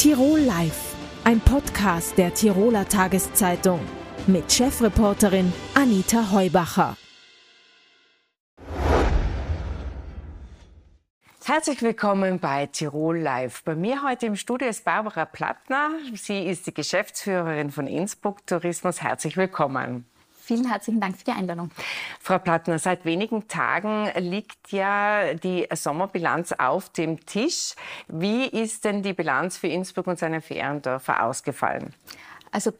[0.00, 3.80] Tirol Live, ein Podcast der Tiroler Tageszeitung
[4.26, 6.96] mit Chefreporterin Anita Heubacher.
[11.44, 13.62] Herzlich willkommen bei Tirol Live.
[13.64, 15.90] Bei mir heute im Studio ist Barbara Plattner.
[16.14, 19.02] Sie ist die Geschäftsführerin von Innsbruck Tourismus.
[19.02, 20.09] Herzlich willkommen.
[20.50, 21.70] Vielen herzlichen Dank für die Einladung.
[22.18, 27.76] Frau Plattner, seit wenigen Tagen liegt ja die Sommerbilanz auf dem Tisch.
[28.08, 31.94] Wie ist denn die Bilanz für Innsbruck und seine Feriendörfer ausgefallen?
[32.50, 32.72] Also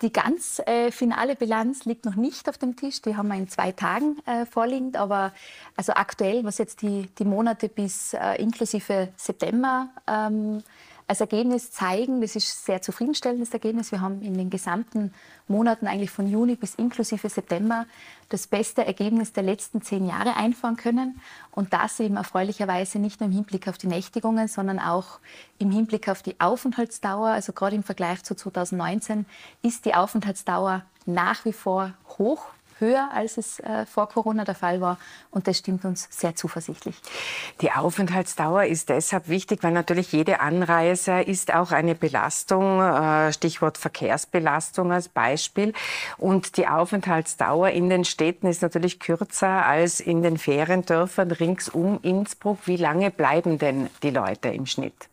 [0.00, 3.00] die ganz äh, finale Bilanz liegt noch nicht auf dem Tisch.
[3.02, 4.96] Die haben wir in zwei Tagen äh, vorliegend.
[4.96, 5.32] Aber
[5.76, 10.64] also aktuell, was jetzt die, die Monate bis äh, inklusive September ähm,
[11.06, 12.20] als Ergebnis zeigen.
[12.20, 13.92] Das ist sehr zufriedenstellendes Ergebnis.
[13.92, 15.12] Wir haben in den gesamten
[15.48, 17.86] Monaten, eigentlich von Juni bis inklusive September,
[18.28, 21.20] das beste Ergebnis der letzten zehn Jahre einfahren können.
[21.50, 25.18] Und das eben erfreulicherweise nicht nur im Hinblick auf die Nächtigungen, sondern auch
[25.58, 27.28] im Hinblick auf die Aufenthaltsdauer.
[27.28, 29.26] Also gerade im Vergleich zu 2019
[29.62, 32.46] ist die Aufenthaltsdauer nach wie vor hoch
[32.82, 34.98] höher, als es äh, vor Corona der Fall war.
[35.30, 36.96] Und das stimmt uns sehr zuversichtlich.
[37.62, 43.78] Die Aufenthaltsdauer ist deshalb wichtig, weil natürlich jede Anreise ist auch eine Belastung, äh, Stichwort
[43.78, 45.72] Verkehrsbelastung als Beispiel.
[46.18, 52.00] Und die Aufenthaltsdauer in den Städten ist natürlich kürzer als in den Feriendörfern rings um
[52.02, 52.58] Innsbruck.
[52.66, 55.08] Wie lange bleiben denn die Leute im Schnitt?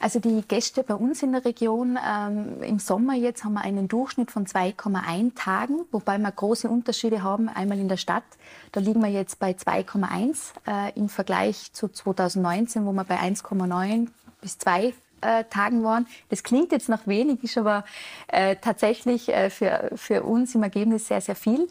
[0.00, 3.88] Also die Gäste bei uns in der Region, ähm, im Sommer jetzt haben wir einen
[3.88, 7.48] Durchschnitt von 2,1 Tagen, wobei wir große Unterschiede haben.
[7.48, 8.24] Einmal in der Stadt,
[8.72, 14.08] da liegen wir jetzt bei 2,1 äh, im Vergleich zu 2019, wo wir bei 1,9
[14.40, 14.92] bis 2
[15.24, 16.06] äh, Tagen waren.
[16.28, 17.84] Das klingt jetzt noch wenig, ist aber
[18.28, 21.68] äh, tatsächlich äh, für, für uns im Ergebnis sehr, sehr viel.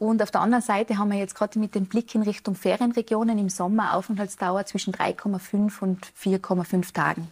[0.00, 3.38] Und auf der anderen Seite haben wir jetzt gerade mit dem Blick in Richtung Ferienregionen
[3.38, 7.28] im Sommer Aufenthaltsdauer zwischen 3,5 und 4,5 Tagen.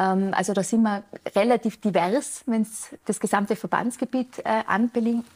[0.00, 1.02] Ähm, also da sind wir
[1.36, 4.62] relativ divers, wenn es das gesamte Verbandsgebiet äh,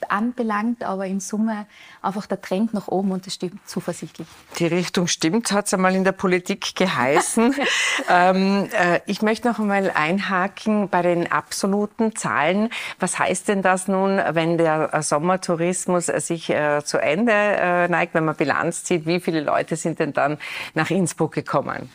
[0.08, 1.66] anbelangt, aber in Summe
[2.00, 4.26] einfach der Trend nach oben und das stimmt zuversichtlich.
[4.58, 7.54] Die Richtung stimmt, hat es einmal in der Politik geheißen.
[8.08, 12.70] ähm, äh, ich möchte noch einmal einhaken bei den absoluten Zahlen.
[12.98, 18.24] Was heißt denn das nun, wenn der Sommertourismus sich äh, zu Ende äh, neigt, wenn
[18.24, 19.04] man Bilanz zieht?
[19.06, 20.38] Wie viele Leute sind denn dann
[20.74, 21.90] nach Innsbruck gekommen?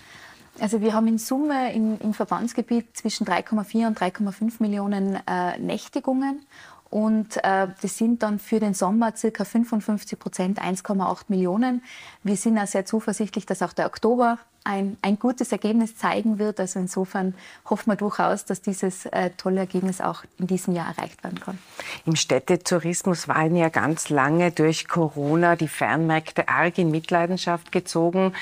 [0.60, 6.46] Also wir haben in Summe im, im Verbandsgebiet zwischen 3,4 und 3,5 Millionen äh, Nächtigungen.
[6.90, 11.84] Und äh, das sind dann für den Sommer circa 55 Prozent, 1,8 Millionen.
[12.24, 16.60] Wir sind auch sehr zuversichtlich, dass auch der Oktober ein, ein gutes Ergebnis zeigen wird.
[16.60, 17.34] Also insofern
[17.70, 21.58] hoffen wir durchaus, dass dieses äh, tolle Ergebnis auch in diesem Jahr erreicht werden kann.
[22.06, 28.34] Im Städtetourismus waren ja ganz lange durch Corona die Fernmärkte arg in Mitleidenschaft gezogen.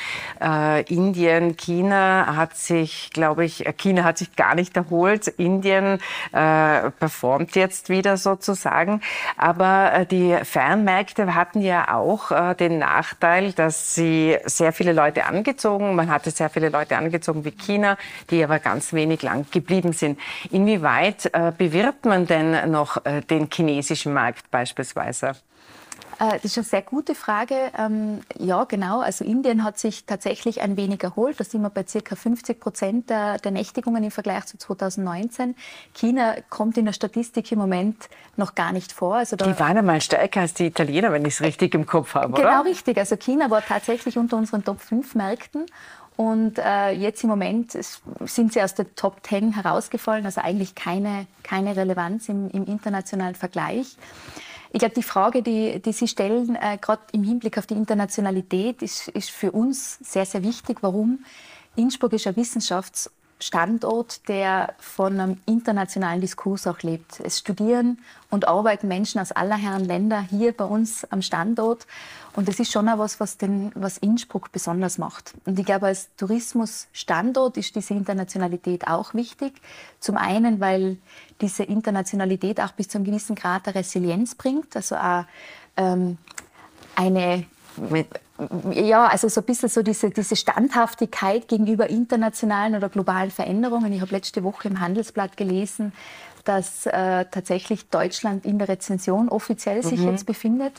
[0.41, 5.27] Äh, Indien, China hat sich, glaube ich, äh, China hat sich gar nicht erholt.
[5.27, 5.99] Indien
[6.31, 9.01] äh, performt jetzt wieder sozusagen.
[9.37, 15.25] Aber äh, die Fernmärkte hatten ja auch äh, den Nachteil, dass sie sehr viele Leute
[15.25, 15.95] angezogen.
[15.95, 17.97] Man hatte sehr viele Leute angezogen wie China,
[18.29, 20.19] die aber ganz wenig lang geblieben sind.
[20.51, 25.33] Inwieweit äh, bewirbt man denn noch äh, den chinesischen Markt beispielsweise?
[26.19, 27.71] Äh, das ist eine sehr gute Frage.
[27.77, 29.01] Ähm, ja, genau.
[29.01, 31.39] Also Indien hat sich tatsächlich ein wenig erholt.
[31.39, 35.55] Da sind wir bei circa 50 Prozent der, der Nächtigungen im Vergleich zu 2019.
[35.93, 39.15] China kommt in der Statistik im Moment noch gar nicht vor.
[39.15, 42.33] Also die waren einmal stärker als die Italiener, wenn ich es richtig im Kopf habe,
[42.33, 42.49] genau oder?
[42.49, 42.97] Genau richtig.
[42.97, 45.65] Also China war tatsächlich unter unseren Top 5 Märkten.
[46.15, 47.77] Und äh, jetzt im Moment
[48.25, 53.35] sind sie aus der Top 10 herausgefallen, also eigentlich keine, keine Relevanz im, im internationalen
[53.35, 53.97] Vergleich.
[54.71, 58.81] Ich glaube, die Frage, die, die Sie stellen, äh, gerade im Hinblick auf die Internationalität,
[58.81, 60.79] ist, ist für uns sehr, sehr wichtig.
[60.81, 61.23] Warum?
[61.75, 63.09] Innsbruck ist ein Wissenschafts-
[63.39, 67.19] Standort, der von einem internationalen Diskurs auch lebt.
[67.19, 67.99] Es studieren
[68.31, 71.85] und arbeiten Menschen aus aller Herren Länder hier bei uns am Standort.
[72.35, 75.33] Und das ist schon auch was, was, den, was Innsbruck besonders macht.
[75.45, 79.53] Und ich glaube, als Tourismusstandort ist diese Internationalität auch wichtig.
[79.99, 80.97] Zum einen, weil
[81.41, 85.25] diese Internationalität auch bis zu einem gewissen Grad der Resilienz bringt, also auch
[85.77, 86.17] ähm,
[86.95, 87.45] eine
[88.71, 93.91] ja, also so ein bisschen so diese, diese Standhaftigkeit gegenüber internationalen oder globalen Veränderungen.
[93.93, 95.91] Ich habe letzte Woche im Handelsblatt gelesen,
[96.43, 100.11] dass äh, tatsächlich Deutschland in der Rezension offiziell sich mhm.
[100.11, 100.73] jetzt befindet.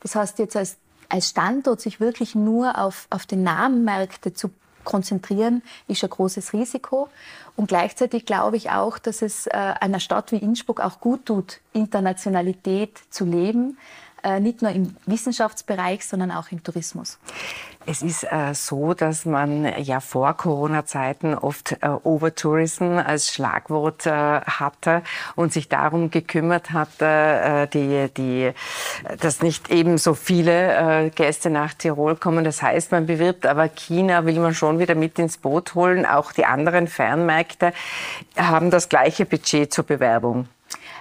[0.00, 0.76] Das heißt jetzt als,
[1.08, 4.50] als Standort sich wirklich nur auf, auf den Namenmärkte zu
[4.84, 7.08] konzentrieren, ist ein großes Risiko.
[7.56, 11.60] Und gleichzeitig glaube ich auch, dass es äh, einer Stadt wie Innsbruck auch gut tut,
[11.72, 13.76] Internationalität zu leben
[14.40, 17.18] nicht nur im Wissenschaftsbereich, sondern auch im Tourismus.
[17.86, 24.10] Es ist äh, so, dass man ja vor Corona-Zeiten oft äh, Overtourism als Schlagwort äh,
[24.10, 25.02] hatte
[25.34, 28.52] und sich darum gekümmert hat, äh, die, die,
[29.20, 32.44] dass nicht eben so viele äh, Gäste nach Tirol kommen.
[32.44, 36.04] Das heißt, man bewirbt aber China, will man schon wieder mit ins Boot holen.
[36.04, 37.72] Auch die anderen Fernmärkte
[38.36, 40.48] haben das gleiche Budget zur Bewerbung.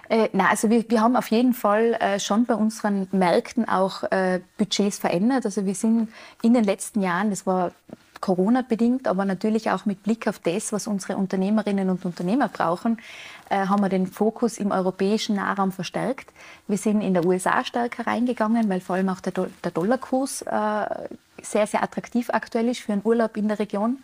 [0.09, 4.03] Äh, na, also wir, wir haben auf jeden Fall äh, schon bei unseren Märkten auch
[4.11, 5.45] äh, Budgets verändert.
[5.45, 6.09] Also wir sind
[6.41, 7.71] in den letzten Jahren, das war
[8.19, 12.97] Corona bedingt, aber natürlich auch mit Blick auf das, was unsere Unternehmerinnen und Unternehmer brauchen,
[13.49, 16.29] äh, haben wir den Fokus im europäischen Nahraum verstärkt.
[16.67, 20.41] Wir sind in der USA stärker reingegangen, weil vor allem auch der, Do der Dollarkurs
[20.41, 20.85] äh,
[21.41, 23.99] sehr, sehr attraktiv aktuell ist für einen Urlaub in der Region.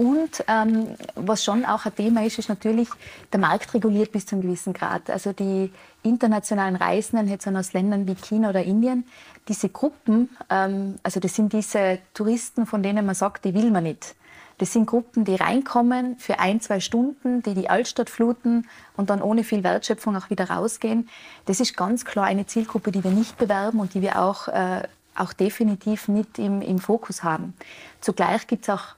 [0.00, 2.88] Und ähm, was schon auch ein Thema ist, ist natürlich,
[3.34, 5.10] der Markt reguliert bis zu einem gewissen Grad.
[5.10, 5.70] Also die
[6.02, 9.04] internationalen Reisenden jetzt aus Ländern wie China oder Indien,
[9.46, 13.82] diese Gruppen, ähm, also das sind diese Touristen, von denen man sagt, die will man
[13.82, 14.14] nicht.
[14.56, 18.66] Das sind Gruppen, die reinkommen für ein, zwei Stunden, die die Altstadt fluten
[18.96, 21.10] und dann ohne viel Wertschöpfung auch wieder rausgehen.
[21.44, 24.82] Das ist ganz klar eine Zielgruppe, die wir nicht bewerben und die wir auch, äh,
[25.14, 27.52] auch definitiv nicht im, im Fokus haben.
[28.00, 28.94] Zugleich gibt es auch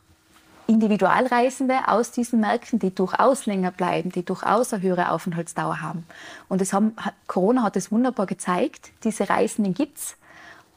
[0.67, 6.07] Individualreisende aus diesen Märkten, die durchaus länger bleiben, die durchaus eine höhere Aufenthaltsdauer haben.
[6.49, 6.95] Und das haben,
[7.27, 8.91] Corona hat es wunderbar gezeigt.
[9.05, 10.17] Diese Reisenden gibt es.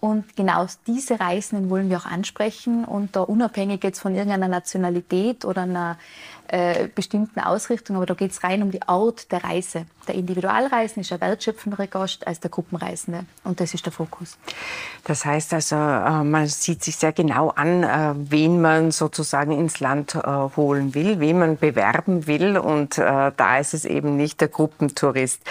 [0.01, 5.45] Und genau diese Reisenden wollen wir auch ansprechen und da unabhängig jetzt von irgendeiner Nationalität
[5.45, 5.97] oder einer
[6.47, 9.85] äh, bestimmten Ausrichtung, aber da geht es rein um die Art der Reise.
[10.07, 14.37] Der Individualreisende ist ein wertschöpfenderer Gast als der Gruppenreisende und das ist der Fokus.
[15.03, 19.79] Das heißt also, äh, man sieht sich sehr genau an, äh, wen man sozusagen ins
[19.79, 20.21] Land äh,
[20.55, 25.41] holen will, wen man bewerben will und da ist es eben nicht der Gruppentourist.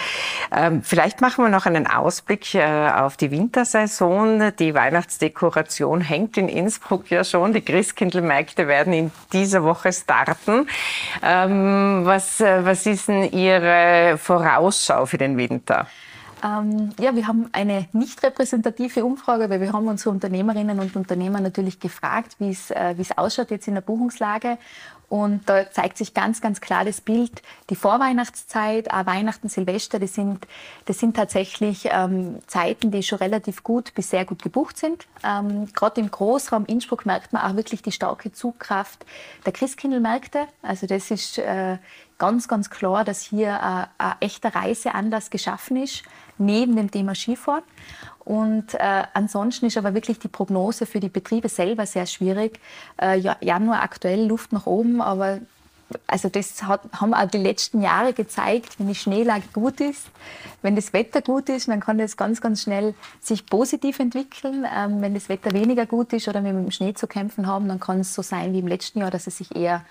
[0.51, 4.51] Ähm, vielleicht machen wir noch einen Ausblick auf die Wintersaison.
[4.57, 7.53] Die Weihnachtsdekoration hängt in Innsbruck ja schon.
[7.53, 10.67] Die Christkindlmärkte werden in dieser Woche starten.
[11.21, 15.87] Ähm, was, äh, was ist denn Ihre Vorausschau für den Winter?
[16.43, 21.39] Ähm, ja, wir haben eine nicht repräsentative Umfrage, weil wir haben unsere Unternehmerinnen und Unternehmer
[21.39, 24.57] natürlich gefragt, wie äh, wie es ausschaut jetzt in der Buchungslage.
[25.09, 27.41] Und da zeigt sich ganz, ganz klar das Bild.
[27.69, 30.47] Die Vorweihnachtszeit, auch Weihnachten, Silvester, das sind,
[30.85, 35.05] das sind tatsächlich ähm, Zeiten, die schon relativ gut bis sehr gut gebucht sind.
[35.23, 39.05] Ähm, Gerade im Großraum Innsbruck merkt man auch wirklich die starke Zugkraft
[39.45, 40.47] der Christkindlmärkte.
[40.61, 41.77] Also das ist äh,
[42.17, 46.03] ganz, ganz klar, dass hier äh, ein echter Reiseanlass geschaffen ist,
[46.37, 47.63] neben dem Thema Skifahren.
[48.25, 52.59] Und äh, ansonsten ist aber wirklich die Prognose für die Betriebe selber sehr schwierig.
[52.99, 55.39] Äh, ja, Januar aktuell Luft nach oben, aber
[56.07, 60.07] also das hat, haben auch die letzten Jahre gezeigt, wenn die Schneelage gut ist,
[60.63, 64.65] wenn das Wetter gut ist, dann kann das ganz, ganz schnell sich positiv entwickeln.
[64.75, 67.67] Ähm, wenn das Wetter weniger gut ist oder wir mit dem Schnee zu kämpfen haben,
[67.67, 69.85] dann kann es so sein wie im letzten Jahr, dass es sich eher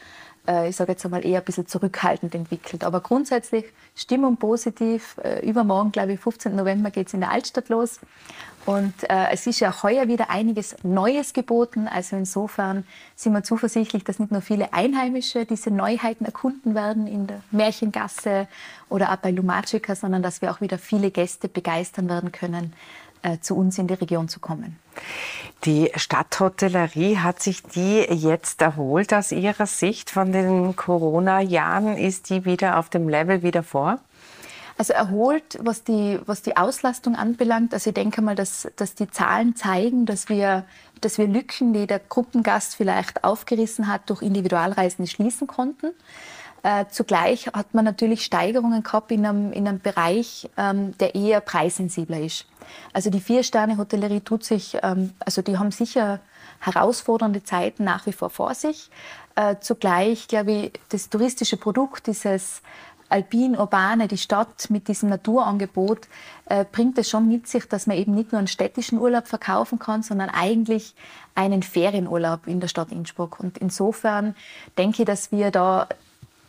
[0.68, 2.84] ich sage jetzt einmal, eher ein bisschen zurückhaltend entwickelt.
[2.84, 3.64] Aber grundsätzlich
[3.96, 5.16] Stimmung positiv.
[5.22, 6.54] Äh, übermorgen, glaube ich, 15.
[6.54, 8.00] November geht es in der Altstadt los.
[8.66, 11.86] Und äh, es ist ja heuer wieder einiges Neues geboten.
[11.86, 17.26] Also insofern sind wir zuversichtlich, dass nicht nur viele Einheimische diese Neuheiten erkunden werden in
[17.26, 18.48] der Märchengasse
[18.88, 22.72] oder auch bei Lumacica, sondern dass wir auch wieder viele Gäste begeistern werden können,
[23.24, 24.78] äh, zu uns in die Region zu kommen.
[25.64, 31.96] Die Stadthotellerie, hat sich die jetzt erholt aus Ihrer Sicht von den Corona-Jahren?
[31.96, 33.98] Ist die wieder auf dem Level wie davor?
[34.76, 37.72] Also erholt, was die, was die Auslastung anbelangt.
[37.72, 40.64] Also ich denke mal, dass, dass die Zahlen zeigen, dass wir,
[41.00, 45.92] dass wir Lücken, die der Gruppengast vielleicht aufgerissen hat, durch Individualreisende schließen konnten.
[46.64, 51.42] Äh, zugleich hat man natürlich Steigerungen gehabt in einem, in einem Bereich, ähm, der eher
[51.42, 52.46] preissensibler ist.
[52.94, 56.20] Also die Vier-Sterne-Hotellerie tut sich, ähm, also die haben sicher
[56.60, 58.88] herausfordernde Zeiten nach wie vor vor sich.
[59.34, 62.62] Äh, zugleich, glaube ich, das touristische Produkt, dieses
[63.10, 66.08] alpin-urbane, die Stadt mit diesem Naturangebot,
[66.46, 69.78] äh, bringt es schon mit sich, dass man eben nicht nur einen städtischen Urlaub verkaufen
[69.78, 70.94] kann, sondern eigentlich
[71.34, 73.38] einen Ferienurlaub in der Stadt Innsbruck.
[73.38, 74.34] Und insofern
[74.78, 75.88] denke ich, dass wir da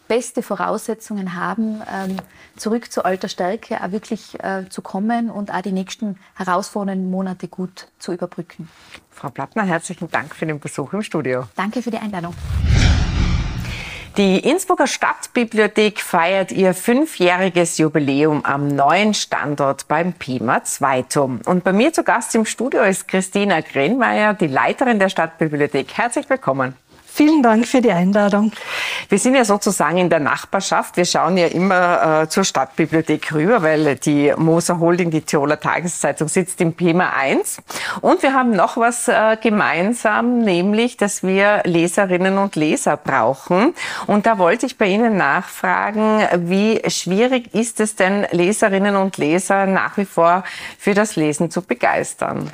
[0.08, 2.18] beste Voraussetzungen haben, ähm,
[2.56, 7.48] zurück zu alter Stärke auch wirklich äh, zu kommen und auch die nächsten herausfordernden Monate
[7.48, 8.70] gut zu überbrücken.
[9.12, 11.46] Frau Plattner, herzlichen Dank für den Besuch im Studio.
[11.56, 12.34] Danke für die Einladung.
[14.18, 21.42] Die Innsbrucker Stadtbibliothek feiert ihr fünfjähriges Jubiläum am neuen Standort beim Pima Zweitum.
[21.44, 25.92] Und bei mir zu Gast im Studio ist Christina Grenmeier, die Leiterin der Stadtbibliothek.
[25.98, 26.76] Herzlich willkommen.
[27.16, 28.52] Vielen Dank für die Einladung.
[29.08, 30.98] Wir sind ja sozusagen in der Nachbarschaft.
[30.98, 36.28] Wir schauen ja immer äh, zur Stadtbibliothek rüber, weil die Moser Holding, die Tiroler Tageszeitung,
[36.28, 37.60] sitzt im PEMA 1.
[38.02, 43.74] Und wir haben noch was äh, gemeinsam, nämlich, dass wir Leserinnen und Leser brauchen.
[44.08, 46.20] Und da wollte ich bei Ihnen nachfragen,
[46.50, 50.44] wie schwierig ist es denn, Leserinnen und Leser nach wie vor
[50.78, 52.52] für das Lesen zu begeistern?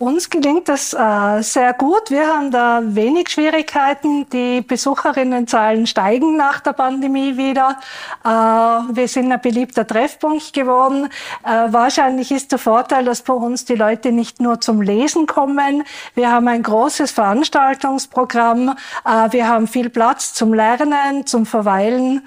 [0.00, 2.10] Uns gelingt das äh, sehr gut.
[2.10, 4.26] Wir haben da wenig Schwierigkeiten.
[4.30, 7.76] Die Besucherinnenzahlen steigen nach der Pandemie wieder.
[8.24, 11.10] Äh, wir sind ein beliebter Treffpunkt geworden.
[11.44, 15.84] Äh, wahrscheinlich ist der Vorteil, dass bei uns die Leute nicht nur zum Lesen kommen.
[16.14, 18.70] Wir haben ein großes Veranstaltungsprogramm.
[19.04, 22.26] Äh, wir haben viel Platz zum Lernen, zum Verweilen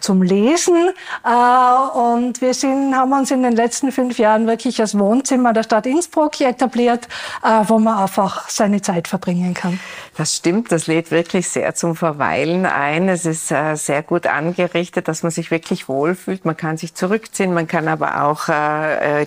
[0.00, 0.90] zum Lesen.
[1.24, 5.62] Äh, und wir sind, haben uns in den letzten fünf Jahren wirklich als Wohnzimmer der
[5.62, 7.08] Stadt Innsbruck etabliert,
[7.44, 9.78] äh, wo man einfach seine Zeit verbringen kann.
[10.16, 13.08] Das stimmt, das lädt wirklich sehr zum Verweilen ein.
[13.08, 16.44] Es ist äh, sehr gut angerichtet, dass man sich wirklich wohlfühlt.
[16.44, 18.48] Man kann sich zurückziehen, man kann aber auch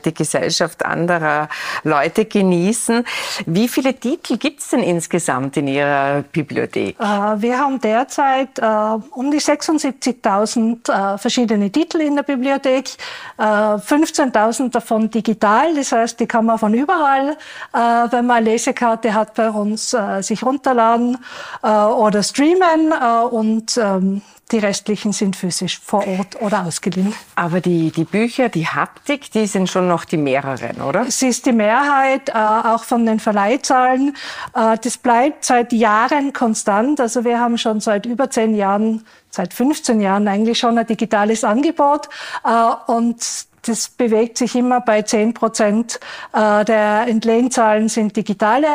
[0.04, 1.50] die Gesellschaft anderer
[1.84, 3.06] Leute genießen.
[3.46, 6.98] Wie viele Titel gibt es denn insgesamt in Ihrer Bibliothek?
[7.00, 12.90] Wir haben derzeit um die 76.000 1000 äh, verschiedene Titel in der Bibliothek,
[13.38, 17.38] äh, 15.000 davon digital, das heißt, die kann man von überall,
[17.74, 17.78] äh,
[18.12, 21.18] wenn man eine Lesekarte hat, bei uns äh, sich runterladen
[21.62, 24.22] äh, oder streamen äh, und ähm,
[24.54, 27.14] die restlichen sind physisch vor Ort oder ausgeliehen.
[27.36, 31.06] Aber die, die Bücher, die Haptik, die sind schon noch die mehreren, oder?
[31.08, 34.16] Es ist die Mehrheit, äh, auch von den Verleihzahlen.
[34.56, 37.02] Äh, das bleibt seit Jahren konstant.
[37.02, 41.44] Also wir haben schon seit über zehn Jahren, seit 15 Jahren eigentlich schon ein digitales
[41.44, 42.08] Angebot.
[42.46, 46.00] Äh, und das bewegt sich immer bei 10 Prozent
[46.34, 48.68] äh, der Entlehnzahlen sind digitale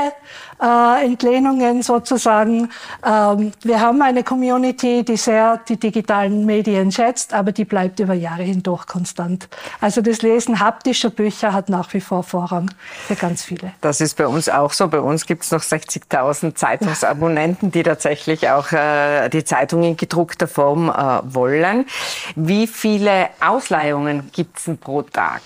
[0.61, 2.71] äh, Entlehnungen sozusagen.
[3.07, 8.15] Ähm, wir haben eine Community, die sehr die digitalen Medien schätzt, aber die bleibt über
[8.15, 9.49] Jahre hindurch konstant.
[9.81, 12.71] Also das Lesen haptischer Bücher hat nach wie vor Vorrang
[13.07, 13.73] für ganz viele.
[13.81, 14.89] Das ist bei uns auch so.
[14.89, 20.49] Bei uns gibt es noch 60.000 Zeitungsabonnenten, die tatsächlich auch äh, die Zeitung in gedruckter
[20.49, 21.87] Form wollen.
[22.35, 25.43] Wie viele Ausleihungen gibt es pro Tag?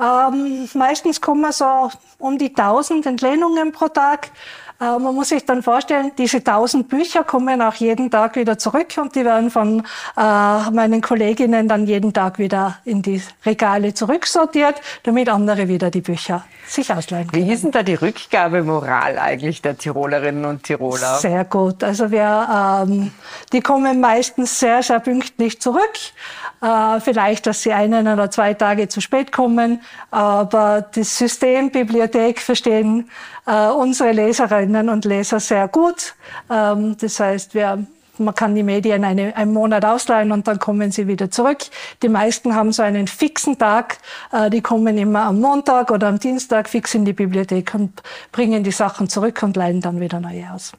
[0.00, 4.30] Ähm, meistens kommen so um die 1000 Entlehnungen pro Tag.
[4.80, 8.88] Äh, man muss sich dann vorstellen, diese 1000 Bücher kommen auch jeden Tag wieder zurück
[8.96, 9.80] und die werden von
[10.16, 16.00] äh, meinen Kolleginnen dann jeden Tag wieder in die Regale zurücksortiert, damit andere wieder die
[16.00, 17.46] Bücher sich ausleihen können.
[17.46, 21.18] Wie ist denn da die Rückgabemoral eigentlich der Tirolerinnen und Tiroler?
[21.18, 21.82] Sehr gut.
[21.84, 23.10] Also wir, ähm,
[23.52, 25.80] die kommen meistens sehr, sehr pünktlich zurück.
[26.62, 29.80] Äh, vielleicht, dass sie einen oder zwei Tage zu spät kommen.
[30.10, 33.10] Aber das System Bibliothek verstehen
[33.52, 36.14] unsere Leserinnen und Leser sehr gut.
[36.50, 37.84] Ähm, das heißt, wir
[38.20, 41.58] man kann die Medien eine, einen Monat ausleihen und dann kommen sie wieder zurück.
[42.02, 43.98] Die meisten haben so einen fixen Tag.
[44.32, 48.62] Äh, die kommen immer am Montag oder am Dienstag fix in die Bibliothek und bringen
[48.62, 50.72] die Sachen zurück und leihen dann wieder neue aus.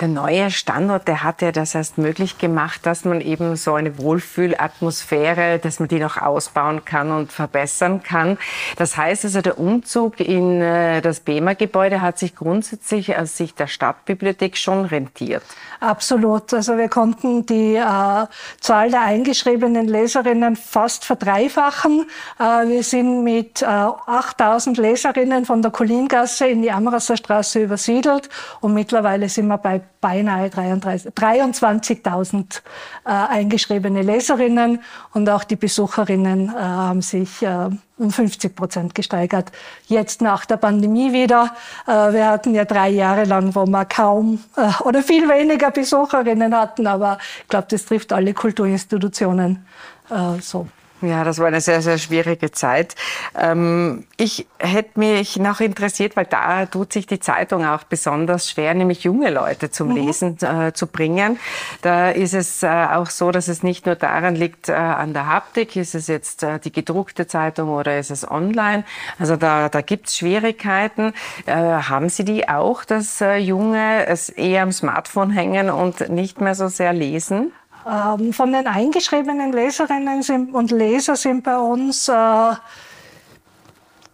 [0.00, 3.98] Der neue Standort, der hat ja das erst möglich gemacht, dass man eben so eine
[3.98, 8.38] Wohlfühlatmosphäre, dass man die noch ausbauen kann und verbessern kann.
[8.76, 13.66] Das heißt also, der Umzug in äh, das BEMA-Gebäude hat sich grundsätzlich aus Sicht der
[13.66, 15.42] Stadtbibliothek schon rentiert.
[15.80, 16.54] Absolut.
[16.54, 18.26] Also wir konnten die äh,
[18.60, 22.04] Zahl der eingeschriebenen Leserinnen fast verdreifachen.
[22.38, 28.28] Äh, wir sind mit äh, 8000 Leserinnen von der Kolingasse in die Amrasser Straße übersiedelt
[28.60, 32.60] und mittlerweile sind wir bei beinahe 23.000
[33.06, 34.82] äh, eingeschriebene Leserinnen
[35.14, 39.52] und auch die Besucherinnen äh, haben sich äh, um 50 Prozent gesteigert.
[39.86, 41.54] Jetzt nach der Pandemie wieder.
[41.86, 46.54] Äh, wir hatten ja drei Jahre lang, wo wir kaum äh, oder viel weniger Besucherinnen
[46.54, 49.64] hatten, aber ich glaube, das trifft alle Kulturinstitutionen
[50.10, 50.66] äh, so.
[51.06, 52.94] Ja, das war eine sehr, sehr schwierige Zeit.
[53.38, 58.74] Ähm, ich hätte mich noch interessiert, weil da tut sich die Zeitung auch besonders schwer,
[58.74, 59.94] nämlich junge Leute zum mhm.
[59.96, 61.38] Lesen äh, zu bringen.
[61.82, 65.26] Da ist es äh, auch so, dass es nicht nur daran liegt, äh, an der
[65.26, 68.84] Haptik, ist es jetzt die gedruckte Zeitung oder ist es online.
[69.18, 71.12] Also da, da gibt es Schwierigkeiten.
[71.46, 76.68] Haben Sie die auch, dass Junge es eher am Smartphone hängen und nicht mehr so
[76.68, 77.52] sehr lesen?
[77.86, 80.22] Ähm, von den eingeschriebenen Leserinnen
[80.52, 82.52] und Leser sind bei uns äh,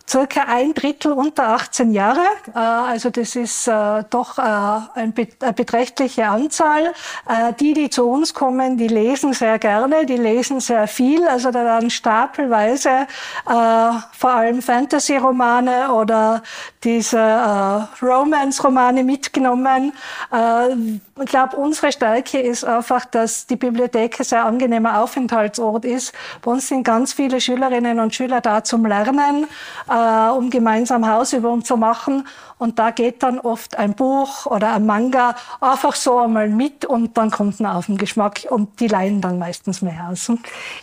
[0.09, 2.25] circa ein Drittel unter 18 Jahre.
[2.53, 6.93] Äh, also das ist äh, doch eine beträchtliche Anzahl.
[7.61, 11.29] Die, die zu uns kommen, die lesen sehr gerne, die lesen sehr viel.
[11.29, 13.07] Also da werden stapelweise
[13.45, 16.43] vor allem Fantasy-Romane oder
[16.83, 19.93] diese Romance-Romane mitgenommen.
[21.23, 26.15] Ich glaube, unsere Stärke ist einfach, dass die Bibliothek ein sehr angenehmer Aufenthaltsort ist.
[26.41, 29.47] Bei uns sind ganz viele Schülerinnen und Schüler da zum Lernen,
[29.87, 32.27] äh, um gemeinsam Hausübungen zu machen.
[32.61, 37.17] Und da geht dann oft ein Buch oder ein Manga einfach so einmal mit und
[37.17, 40.31] dann kommt man auf den Geschmack und die leihen dann meistens mehr aus.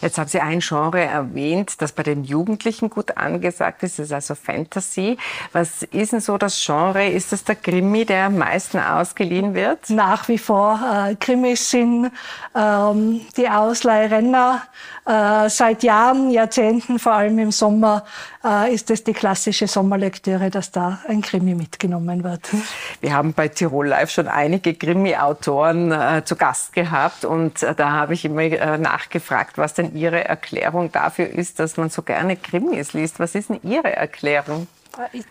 [0.02, 4.12] Jetzt haben Sie ein Genre erwähnt, das bei den Jugendlichen gut angesagt ist, das ist
[4.12, 5.18] also Fantasy.
[5.54, 7.08] Was ist denn so das Genre?
[7.08, 9.92] Ist das der Krimi, der am meisten ausgeliehen wird?
[9.92, 10.80] Nach wie vor.
[10.82, 12.12] Äh, Krimis sind
[12.56, 14.64] ähm, die Ausleihrenner.
[15.06, 18.04] Äh, seit Jahren, Jahrzehnten, vor allem im Sommer,
[18.48, 22.50] äh, ist es die klassische Sommerlektüre, dass da ein Krimi mitgenommen wird.
[23.02, 27.92] Wir haben bei Tirol Live schon einige Krimi-Autoren äh, zu Gast gehabt und äh, da
[27.92, 32.36] habe ich immer äh, nachgefragt, was denn Ihre Erklärung dafür ist, dass man so gerne
[32.36, 33.20] Krimis liest.
[33.20, 34.68] Was ist denn Ihre Erklärung?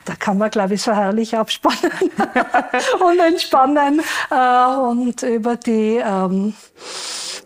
[0.04, 1.90] Da kann man, glaube ich, so herrlich abspannen
[3.00, 6.54] und entspannen äh, und über die ähm,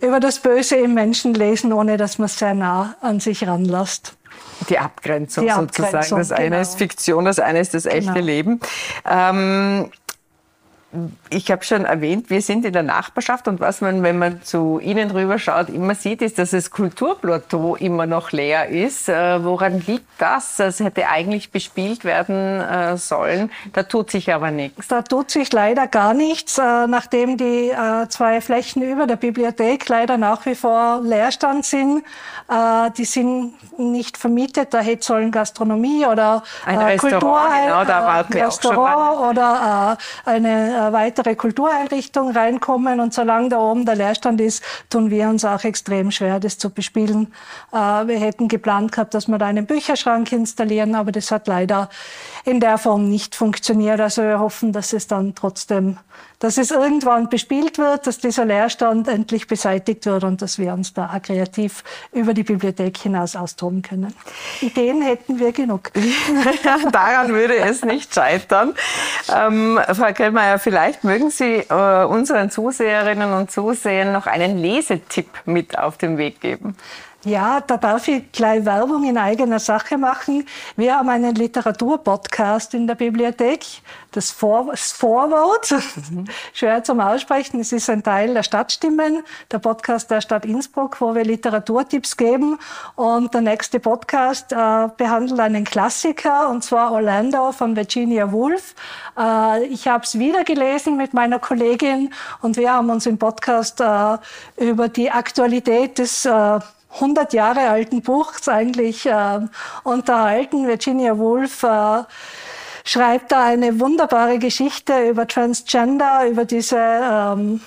[0.03, 4.17] über das Böse im Menschen lesen, ohne dass man es sehr nah an sich ranlässt.
[4.69, 6.19] Die Abgrenzung, Die Abgrenzung sozusagen.
[6.19, 6.41] Das genau.
[6.41, 8.27] eine ist Fiktion, das eine ist das echte genau.
[8.27, 8.61] Leben.
[9.09, 9.91] Ähm,
[11.29, 14.81] ich habe schon erwähnt, wir sind in der Nachbarschaft und was man, wenn man zu
[14.81, 19.09] Ihnen rüberschaut, immer sieht, ist, dass das Kulturplateau immer noch leer ist.
[19.09, 20.57] Äh, woran liegt das?
[20.57, 23.53] Das hätte eigentlich bespielt werden äh, sollen.
[23.73, 24.89] Da tut sich aber nichts.
[24.89, 29.89] Da tut sich leider gar nichts, äh, nachdem die äh, zwei Flächen über der Bibliothek
[29.89, 32.03] leider nach wie vor Leerstand sind.
[32.49, 34.75] Äh, die sind nicht vermietet.
[34.75, 41.35] Da hätte sollen Gastronomie oder ein äh, Restaurant, genau, da Restaurant oder eine äh, weitere
[41.35, 43.01] Kultureinrichtung reinkommen.
[43.01, 46.71] Und solange da oben der Leerstand ist, tun wir uns auch extrem schwer, das zu
[46.71, 47.33] bespielen.
[47.73, 51.89] Äh, wir hätten geplant gehabt, dass wir da einen Bücherschrank installieren, aber das hat leider
[52.45, 54.01] in der Form nicht funktioniert.
[54.01, 55.99] Also wir hoffen, dass es dann trotzdem,
[56.41, 60.93] dass es irgendwann bespielt wird, dass dieser Leerstand endlich beseitigt wird und dass wir uns
[60.95, 64.15] da kreativ über die Bibliothek hinaus austoben können.
[64.61, 65.93] Ideen hätten wir genug.
[66.93, 68.75] Daran würde es nicht scheitern.
[69.33, 75.79] Ähm, Frau Kellmeier, vielleicht mögen Sie äh, unseren Zuseherinnen und Zusehern noch einen Lesetipp mit
[75.79, 76.75] auf den Weg geben.
[77.25, 80.47] Ja, da darf ich gleich Werbung in eigener Sache machen.
[80.77, 83.67] Wir haben einen Literaturpodcast in der Bibliothek,
[84.13, 85.71] das, Vor das Vorwort,
[86.11, 86.25] mhm.
[86.55, 87.61] schwer zum Aussprechen.
[87.61, 92.59] Es ist ein Teil der Stadtstimmen, der Podcast der Stadt Innsbruck, wo wir Literaturtipps geben.
[92.97, 98.75] Und der nächste Podcast äh, behandelt einen Klassiker, und zwar Orlando von Virginia Woolf.
[99.19, 103.83] Äh, ich habe es wieder gelesen mit meiner Kollegin und wir haben uns im Podcast
[103.83, 104.17] äh,
[104.57, 106.61] über die Aktualität des äh,
[106.95, 109.41] 100 Jahre alten Buchs eigentlich äh,
[109.85, 110.67] unterhalten.
[110.67, 112.03] Virginia Woolf äh,
[112.85, 117.61] schreibt da eine wunderbare Geschichte über Transgender, über diese ähm,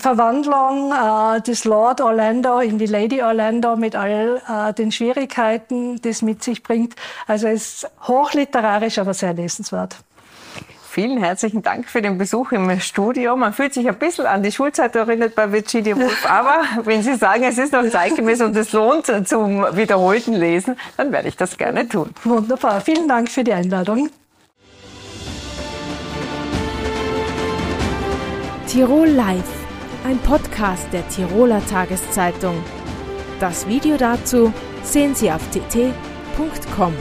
[0.00, 6.08] Verwandlung äh, des Lord Orlando in die Lady Orlando mit all äh, den Schwierigkeiten, die
[6.08, 6.96] es mit sich bringt.
[7.26, 9.96] Also es ist hochliterarisch, aber sehr lesenswert.
[10.94, 13.34] Vielen herzlichen Dank für den Besuch im Studio.
[13.34, 17.16] Man fühlt sich ein bisschen an die Schulzeit erinnert bei Virginia Woolf, aber wenn Sie
[17.16, 21.58] sagen, es ist noch zeitgemäß und es lohnt zum wiederholten Lesen, dann werde ich das
[21.58, 22.10] gerne tun.
[22.22, 22.80] Wunderbar.
[22.80, 24.08] Vielen Dank für die Einladung.
[28.68, 29.42] Tirol Live,
[30.06, 32.62] ein Podcast der Tiroler Tageszeitung.
[33.40, 34.52] Das Video dazu
[34.84, 36.94] sehen Sie auf tt.com.